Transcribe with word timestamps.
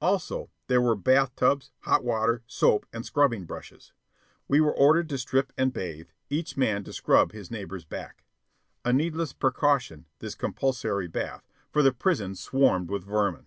Also, 0.00 0.48
there 0.68 0.80
were 0.80 0.94
bath 0.94 1.34
tubs, 1.34 1.72
hot 1.80 2.04
water, 2.04 2.44
soap, 2.46 2.86
and 2.92 3.04
scrubbing 3.04 3.46
brushes. 3.46 3.92
We 4.46 4.60
were 4.60 4.70
ordered 4.72 5.08
to 5.08 5.18
strip 5.18 5.52
and 5.58 5.72
bathe, 5.72 6.10
each 6.30 6.56
man 6.56 6.84
to 6.84 6.92
scrub 6.92 7.32
his 7.32 7.50
neighbor's 7.50 7.84
back 7.84 8.22
a 8.84 8.92
needless 8.92 9.32
precaution, 9.32 10.06
this 10.20 10.36
compulsory 10.36 11.08
bath, 11.08 11.48
for 11.72 11.82
the 11.82 11.90
prison 11.90 12.36
swarmed 12.36 12.90
with 12.92 13.02
vermin. 13.02 13.46